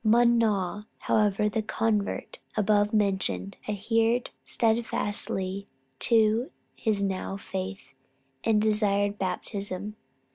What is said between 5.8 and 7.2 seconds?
to his